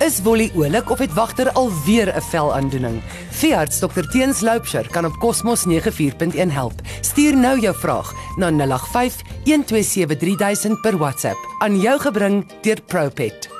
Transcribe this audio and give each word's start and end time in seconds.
Is 0.00 0.22
Wolly 0.24 0.50
oulik 0.56 0.90
of 0.90 0.98
het 0.98 1.12
wagter 1.12 1.52
alweer 1.52 2.08
'n 2.16 2.20
velaandoening? 2.20 3.02
Veearts 3.30 3.78
Dr 3.78 4.08
Teens 4.08 4.40
Loupsher 4.40 4.86
kan 4.90 5.04
op 5.04 5.12
Cosmos 5.18 5.64
94.1 5.64 6.50
help. 6.50 6.72
Stuur 7.00 7.36
nou 7.36 7.60
jou 7.60 7.74
vraag 7.74 8.12
na 8.36 8.50
085 8.50 9.20
127 9.44 10.18
3000 10.18 10.80
per 10.80 10.96
WhatsApp 10.96 11.38
aan 11.58 11.80
jou 11.80 12.00
gebring 12.00 12.46
deur 12.62 12.82
Propet. 12.86 13.50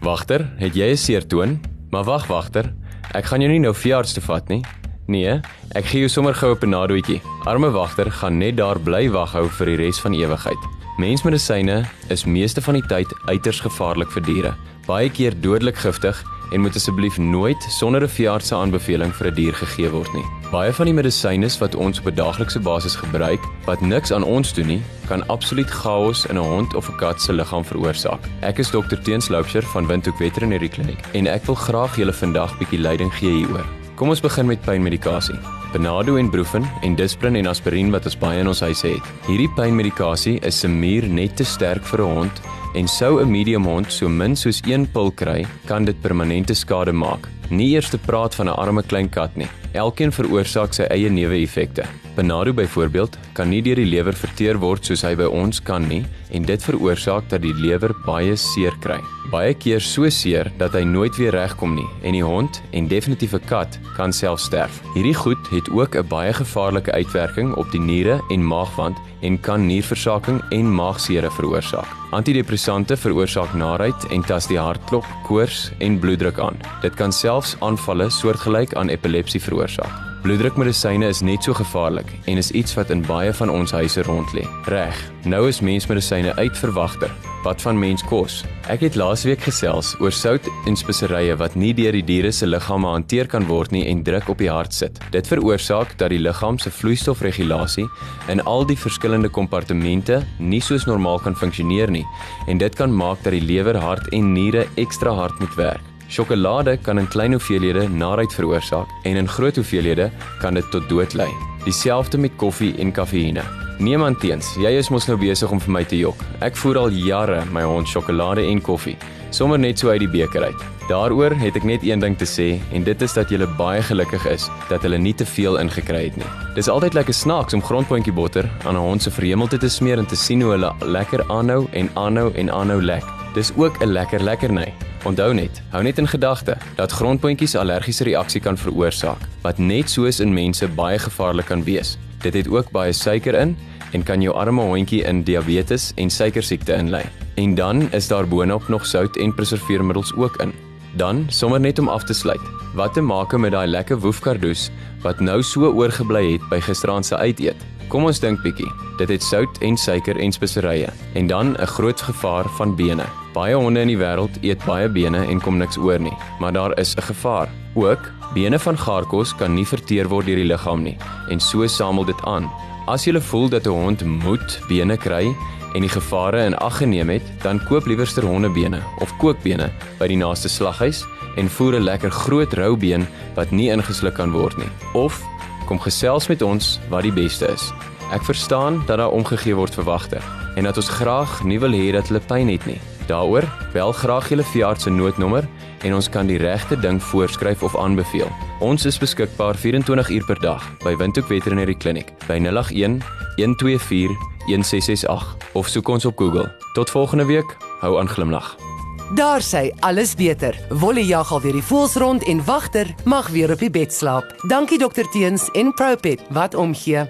Wagter, 0.00 0.52
het 0.56 0.74
jy 0.74 0.90
'n 0.90 0.96
seertoon? 0.96 1.60
Maar 1.90 2.04
wag 2.04 2.26
wagter, 2.26 2.74
ek 3.12 3.24
gaan 3.24 3.40
jou 3.40 3.50
nie 3.50 3.60
nou 3.60 3.74
veearts 3.74 4.12
toe 4.12 4.22
vat 4.22 4.48
nie. 4.48 4.64
Nee, 5.06 5.40
ek 5.72 5.84
gee 5.84 5.98
jou 5.98 6.08
sommer 6.08 6.34
gou 6.34 6.52
'n 6.52 6.58
penadoetjie. 6.58 7.20
Arme 7.44 7.70
wagter 7.70 8.10
gaan 8.10 8.38
net 8.38 8.56
daar 8.56 8.78
bly 8.78 9.10
wag 9.10 9.32
hou 9.32 9.48
vir 9.48 9.66
die 9.66 9.76
res 9.76 9.98
van 9.98 10.12
ewigheid. 10.14 10.77
Mensmedisyne 10.98 11.84
is 12.10 12.24
meeste 12.24 12.62
van 12.62 12.74
die 12.74 12.86
tyd 12.90 13.12
uiters 13.28 13.60
gevaarlik 13.62 14.10
vir 14.10 14.24
diere. 14.26 14.50
Baie 14.88 15.06
keer 15.06 15.36
dodelik 15.38 15.78
giftig 15.78 16.18
en 16.50 16.64
moet 16.64 16.74
asseblief 16.74 17.20
nooit 17.22 17.66
sonder 17.70 18.02
'n 18.02 18.08
veearts 18.08 18.48
se 18.48 18.54
aanbeveling 18.54 19.14
vir 19.14 19.26
'n 19.26 19.34
die 19.34 19.44
dier 19.44 19.54
gegee 19.54 19.90
word 19.90 20.12
nie. 20.14 20.24
Baie 20.50 20.72
van 20.72 20.86
die 20.86 20.94
medisyne 20.94 21.48
wat 21.60 21.74
ons 21.74 22.00
op 22.00 22.06
'n 22.06 22.14
daaglikse 22.14 22.58
basis 22.58 22.96
gebruik, 22.96 23.40
wat 23.66 23.80
niks 23.80 24.12
aan 24.12 24.24
ons 24.24 24.52
doen 24.52 24.66
nie, 24.66 24.82
kan 25.08 25.26
absoluut 25.28 25.70
chaos 25.70 26.26
in 26.26 26.36
'n 26.36 26.42
hond 26.42 26.74
of 26.74 26.88
'n 26.88 26.96
kat 26.96 27.20
se 27.20 27.32
liggaam 27.32 27.64
veroorsaak. 27.64 28.26
Ek 28.40 28.58
is 28.58 28.70
dokter 28.70 29.00
Teens 29.02 29.28
Loupsher 29.28 29.62
van 29.62 29.86
Windhoek 29.86 30.16
Veterinary 30.16 30.68
Clinic 30.68 30.98
en 31.12 31.26
ek 31.26 31.44
wil 31.44 31.54
graag 31.54 31.96
julle 31.96 32.12
vandag 32.12 32.58
bietjie 32.58 32.80
leiding 32.80 33.14
gee 33.14 33.30
hieroor. 33.30 33.87
Kom 33.98 34.12
ons 34.12 34.20
begin 34.22 34.46
met 34.46 34.60
pynmedikasie. 34.62 35.34
Benado 35.72 36.14
en 36.20 36.28
Brufen 36.30 36.62
en 36.86 36.94
Disprin 36.94 37.34
en 37.34 37.48
Aspirin 37.50 37.90
wat 37.90 38.04
ons 38.06 38.14
baie 38.20 38.38
in 38.38 38.46
ons 38.46 38.60
huise 38.62 38.92
het. 38.92 39.08
Hierdie 39.26 39.48
pynmedikasie 39.56 40.36
is 40.46 40.60
se 40.62 40.70
muur 40.70 41.08
net 41.10 41.34
te 41.36 41.44
sterk 41.44 41.82
vir 41.82 42.04
'n 42.04 42.14
hond 42.14 42.40
en 42.78 42.86
sou 42.86 43.18
'n 43.20 43.30
medium 43.30 43.64
hond 43.64 43.90
so 43.90 44.08
min 44.08 44.36
soos 44.36 44.62
1 44.62 44.86
pil 44.92 45.10
kry, 45.10 45.44
kan 45.66 45.84
dit 45.84 46.00
permanente 46.00 46.54
skade 46.54 46.92
maak. 46.92 47.26
Nie 47.48 47.74
eers 47.74 47.88
te 47.88 47.98
praat 47.98 48.34
van 48.34 48.48
'n 48.48 48.58
arme 48.60 48.82
klein 48.82 49.08
kat 49.08 49.36
nie. 49.36 49.48
Elkeen 49.72 50.12
veroorsaak 50.12 50.72
sy 50.72 50.82
eie 50.82 51.10
neeweffekte. 51.10 51.84
Benado 52.16 52.52
byvoorbeeld 52.52 53.18
kan 53.32 53.48
nie 53.48 53.62
deur 53.62 53.76
die 53.76 53.86
lewer 53.86 54.16
verteer 54.16 54.58
word 54.58 54.84
soos 54.84 55.02
hy 55.02 55.14
by 55.14 55.28
ons 55.30 55.60
kan 55.62 55.86
nie 55.88 56.04
en 56.34 56.42
dit 56.42 56.64
veroorsaak 56.64 57.28
dat 57.28 57.42
die 57.42 57.54
lewer 57.54 57.94
baie 58.06 58.36
seer 58.36 58.74
kry. 58.80 58.98
Baie 59.30 59.54
keer 59.54 59.80
so 59.80 60.08
seer 60.08 60.50
dat 60.58 60.72
hy 60.72 60.82
nooit 60.88 61.16
weer 61.16 61.32
regkom 61.36 61.74
nie 61.76 61.86
en 62.02 62.16
die 62.16 62.24
hond 62.24 62.62
en 62.72 62.88
definitief 62.88 63.34
'n 63.34 63.44
kat 63.46 63.78
kan 63.96 64.12
self 64.12 64.40
sterf. 64.40 64.80
Hierdie 64.94 65.14
goed 65.14 65.48
het 65.50 65.70
ook 65.70 65.94
'n 65.96 66.08
baie 66.08 66.32
gevaarlike 66.32 66.92
uitwerking 66.92 67.54
op 67.54 67.70
die 67.70 67.80
niere 67.80 68.20
en 68.30 68.46
maagwand 68.46 68.96
en 69.20 69.40
kan 69.40 69.66
nierversaking 69.66 70.42
en 70.50 70.74
maagseere 70.74 71.30
veroorsaak. 71.30 71.86
Antidepressante 72.10 72.96
veroorsaak 72.96 73.52
naait 73.54 74.06
en 74.10 74.22
tas 74.22 74.46
die 74.46 74.58
hartklop, 74.58 75.04
koors 75.26 75.70
en 75.78 75.98
bloeddruk 75.98 76.38
aan. 76.38 76.56
Dit 76.82 76.94
kan 76.94 77.12
selfs 77.38 77.56
aanvalle 77.62 78.08
soortgelyk 78.10 78.74
aan 78.74 78.90
epilepsie 78.90 79.40
veroorsaak. 79.40 80.06
Bloeddrukmedisyne 80.24 81.06
is 81.06 81.20
net 81.22 81.44
so 81.46 81.54
gevaarlik 81.54 82.08
en 82.26 82.40
is 82.40 82.50
iets 82.50 82.74
wat 82.74 82.90
in 82.90 83.04
baie 83.06 83.30
van 83.32 83.50
ons 83.50 83.70
huise 83.70 84.02
rond 84.02 84.32
lê. 84.34 84.42
Reg, 84.66 84.96
nou 85.22 85.44
is 85.46 85.60
mensmedisyne 85.62 86.32
uitverwagter. 86.34 87.12
Wat 87.44 87.62
van 87.62 87.78
mens 87.78 88.02
kos? 88.02 88.40
Ek 88.66 88.82
het 88.82 88.98
laasweek 88.98 89.44
gesels 89.46 89.92
oor 90.02 90.10
sout 90.10 90.48
en 90.66 90.74
speserye 90.76 91.36
wat 91.38 91.54
nie 91.54 91.70
deur 91.78 91.94
die 91.94 92.02
diere 92.02 92.32
se 92.34 92.48
liggame 92.48 92.90
hanteer 92.90 93.30
kan 93.30 93.46
word 93.46 93.70
nie 93.70 93.84
en 93.86 94.02
druk 94.02 94.32
op 94.34 94.42
die 94.42 94.50
hart 94.50 94.74
sit. 94.74 94.98
Dit 95.14 95.30
veroorsaak 95.30 95.94
dat 96.02 96.10
die 96.10 96.18
liggaam 96.18 96.58
se 96.58 96.72
vloeistofregulasie 96.74 97.86
in 98.34 98.42
al 98.42 98.66
die 98.66 98.78
verskillende 98.78 99.30
kompartemente 99.30 100.24
nie 100.40 100.60
soos 100.64 100.88
normaal 100.90 101.22
kan 101.22 101.38
funksioneer 101.38 101.94
nie 101.94 102.06
en 102.48 102.58
dit 102.58 102.74
kan 102.74 102.90
maak 102.90 103.22
dat 103.22 103.38
die 103.38 103.46
lewer, 103.46 103.78
hart 103.78 104.10
en 104.10 104.34
niere 104.34 104.66
ekstra 104.74 105.14
hard 105.14 105.38
moet 105.38 105.54
werk. 105.54 105.87
Sjokolade 106.08 106.78
kan 106.80 106.98
in 106.98 107.08
klein 107.08 107.34
hoeveelhede 107.36 107.88
naait 107.88 108.32
veroorsaak 108.32 108.88
en 109.04 109.16
in 109.16 109.28
groot 109.28 109.56
hoeveelhede 109.56 110.10
kan 110.40 110.54
dit 110.54 110.70
tot 110.70 110.88
dood 110.88 111.14
lei. 111.14 111.28
Dieselfde 111.64 112.18
met 112.18 112.36
koffie 112.36 112.74
en 112.80 112.92
kafeïne. 112.92 113.44
Niemand 113.78 114.20
teens, 114.20 114.54
jy 114.56 114.72
is 114.78 114.88
mos 114.90 115.06
nou 115.06 115.18
besig 115.20 115.52
om 115.52 115.60
vir 115.60 115.74
my 115.76 115.84
te 115.84 115.98
jok. 116.00 116.24
Ek 116.40 116.56
voer 116.56 116.80
al 116.80 116.96
jare 116.96 117.44
my 117.52 117.62
hond 117.68 117.86
sjokolade 117.86 118.46
en 118.48 118.62
koffie, 118.64 118.96
sommer 119.30 119.60
net 119.60 119.78
so 119.78 119.92
uit 119.92 120.00
die 120.00 120.10
beker 120.10 120.48
uit. 120.48 120.64
Daaroor 120.88 121.36
het 121.36 121.60
ek 121.60 121.68
net 121.68 121.84
een 121.84 122.00
ding 122.00 122.16
te 122.16 122.24
sê 122.24 122.48
en 122.72 122.88
dit 122.88 123.04
is 123.04 123.12
dat 123.12 123.28
jy 123.28 123.44
baie 123.60 123.84
gelukkig 123.84 124.24
is 124.32 124.48
dat 124.70 124.82
hulle 124.82 124.98
nie 124.98 125.12
te 125.12 125.28
veel 125.28 125.60
ingekry 125.60 126.06
het 126.08 126.16
nie. 126.16 126.32
Dis 126.56 126.72
altyd 126.72 126.96
lekker 126.96 127.14
snaaks 127.14 127.54
om 127.54 127.62
grondpotjie 127.62 128.16
botter 128.16 128.48
aan 128.64 128.74
'n 128.74 128.86
hond 128.88 129.02
se 129.02 129.10
verhemelte 129.10 129.58
te 129.58 129.68
smeer 129.68 129.98
en 129.98 130.06
te 130.06 130.16
sien 130.16 130.40
hoe 130.40 130.52
hulle 130.56 130.72
lekker 130.80 131.28
aanhou 131.28 131.68
en 131.72 131.90
aanhou 131.94 132.32
en 132.34 132.50
aanhou 132.50 132.82
lek. 132.82 133.04
Dis 133.34 133.52
ook 133.56 133.82
'n 133.82 133.92
lekker 133.92 134.24
lekkerny. 134.24 134.87
Onthou 135.06 135.30
net, 135.34 135.62
hou 135.70 135.82
net 135.82 135.98
in 135.98 136.08
gedagte 136.10 136.56
dat 136.74 136.92
grondpotjies 136.92 137.54
allergiese 137.54 138.04
reaksie 138.08 138.40
kan 138.42 138.58
veroorsaak 138.58 139.22
wat 139.44 139.58
net 139.62 139.90
soos 139.90 140.18
in 140.20 140.34
mense 140.34 140.66
baie 140.74 140.98
gevaarlik 140.98 141.46
kan 141.46 141.62
wees. 141.64 141.96
Dit 142.22 142.34
het 142.34 142.48
ook 142.50 142.72
baie 142.74 142.92
suiker 142.92 143.38
in 143.38 143.54
en 143.92 144.02
kan 144.02 144.22
jou 144.22 144.34
arme 144.34 144.62
hondjie 144.62 145.04
in 145.06 145.22
diabetes 145.22 145.92
en 145.96 146.10
suikersiekte 146.10 146.74
inlei. 146.74 147.04
En 147.38 147.54
dan 147.54 147.86
is 147.92 148.08
daar 148.08 148.28
boonop 148.28 148.68
nog 148.68 148.86
sout 148.86 149.16
en 149.16 149.34
preserveermiddels 149.34 150.14
ook 150.14 150.42
in. 150.42 150.52
Dan 150.96 151.26
sommer 151.28 151.60
net 151.60 151.78
om 151.78 151.88
af 151.88 152.04
te 152.04 152.12
sluit. 152.12 152.42
Wat 152.74 152.94
te 152.94 153.00
maak 153.00 153.36
met 153.38 153.52
daai 153.52 153.66
lekker 153.66 153.98
woefkardoes 153.98 154.70
wat 155.02 155.20
nou 155.20 155.42
so 155.42 155.70
oorgebly 155.70 156.32
het 156.32 156.48
by 156.50 156.58
gisteraand 156.60 157.06
se 157.06 157.16
uiteet? 157.16 157.77
Kom 157.88 158.04
ons 158.04 158.18
dink 158.20 158.42
bietjie. 158.44 158.68
Dit 158.98 159.08
het 159.08 159.24
sout 159.24 159.62
en 159.64 159.76
suiker 159.80 160.18
en 160.20 160.32
speserye 160.34 160.90
en 161.16 161.26
dan 161.26 161.56
'n 161.56 161.66
groot 161.66 162.00
gevaar 162.00 162.44
van 162.58 162.76
bene. 162.76 163.06
Baie 163.32 163.54
honde 163.54 163.80
in 163.80 163.88
die 163.88 163.96
wêreld 163.96 164.36
eet 164.42 164.64
baie 164.66 164.88
bene 164.88 165.24
en 165.26 165.40
kom 165.40 165.56
niks 165.56 165.78
oor 165.78 165.98
nie, 165.98 166.16
maar 166.40 166.52
daar 166.52 166.78
is 166.78 166.94
'n 166.96 167.02
gevaar. 167.02 167.48
Ook 167.74 168.12
bene 168.34 168.58
van 168.58 168.78
gaarkos 168.78 169.34
kan 169.36 169.54
nie 169.54 169.66
verteer 169.66 170.08
word 170.08 170.26
deur 170.26 170.36
die 170.36 170.44
liggaam 170.44 170.82
nie 170.82 170.96
en 171.30 171.40
so 171.40 171.66
samel 171.66 172.04
dit 172.04 172.24
aan. 172.24 172.50
As 172.86 173.04
jy 173.04 173.20
voel 173.20 173.48
dat 173.48 173.66
'n 173.66 173.70
hond 173.70 174.04
moet 174.04 174.60
bene 174.68 174.96
kry 174.96 175.34
en 175.74 175.80
die 175.80 175.88
gevare 175.88 176.44
in 176.44 176.56
ag 176.56 176.76
geneem 176.76 177.08
het, 177.08 177.22
dan 177.42 177.64
koop 177.68 177.86
liewerster 177.86 178.24
hondebene 178.24 178.80
of 179.00 179.16
kookbene 179.18 179.70
by 179.98 180.06
die 180.06 180.16
naaste 180.16 180.48
slaghuis 180.48 181.04
en 181.36 181.48
voer 181.48 181.74
'n 181.74 181.84
lekker 181.84 182.10
groot 182.10 182.52
rou 182.52 182.76
been 182.76 183.06
wat 183.34 183.50
nie 183.50 183.70
ingesluk 183.70 184.14
kan 184.14 184.30
word 184.30 184.56
nie. 184.56 184.70
Of 184.92 185.24
kom 185.68 185.80
gesels 185.80 186.28
met 186.32 186.42
ons 186.42 186.78
wat 186.88 187.04
die 187.04 187.12
beste 187.12 187.48
is. 187.52 187.68
Ek 188.14 188.24
verstaan 188.24 188.80
dat 188.88 188.98
daar 189.02 189.12
omgegee 189.12 189.56
word 189.56 189.76
vir 189.76 189.84
wagter 189.84 190.24
en 190.56 190.64
dat 190.64 190.80
ons 190.80 190.88
graag 190.88 191.42
nie 191.44 191.60
wil 191.60 191.76
hê 191.76 191.90
dat 191.92 192.08
hulle 192.08 192.24
pyn 192.24 192.48
het 192.48 192.64
nie. 192.66 192.80
Daaroor 193.08 193.44
bel 193.72 193.92
graag 193.92 194.28
julle 194.32 194.44
veearts 194.44 194.88
se 194.88 194.90
noodnommer 194.90 195.46
en 195.84 195.94
ons 195.94 196.08
kan 196.12 196.26
die 196.28 196.40
regte 196.40 196.76
ding 196.80 197.00
voorskryf 197.02 197.62
of 197.62 197.76
aanbeveel. 197.76 198.28
Ons 198.64 198.88
is 198.88 198.98
beskikbaar 198.98 199.56
24 199.56 200.10
uur 200.16 200.24
per 200.26 200.40
dag 200.40 200.64
by 200.84 200.96
Windhoek 200.96 201.28
Veterinary 201.28 201.76
Clinic 201.76 202.12
by 202.26 202.40
081 202.40 203.00
124 203.36 204.16
1668 204.48 205.52
of 205.52 205.68
soek 205.68 205.88
ons 205.88 206.08
op 206.08 206.16
Google. 206.18 206.48
Tot 206.74 206.90
volgende 206.90 207.28
week. 207.28 207.56
Hou 207.80 207.98
aan 208.00 208.08
glimlag. 208.08 208.67
Daar 209.14 209.40
sê 209.40 209.70
alles 209.80 210.14
beter. 210.14 210.58
Wolle 210.68 211.06
jag 211.06 211.30
al 211.32 211.40
weer 211.40 211.52
die 211.56 211.62
voels 211.64 211.94
rond 211.96 212.24
en 212.28 212.44
wagter 212.44 212.94
mag 213.04 213.28
weer 213.32 213.50
op 213.50 213.58
die 213.58 213.70
bed 213.70 213.92
slaap. 213.92 214.34
Dankie 214.48 214.78
dokter 214.78 215.08
Teens 215.08 215.48
en 215.56 215.72
Propet 215.72 216.20
wat 216.28 216.54
omgee. 216.54 217.08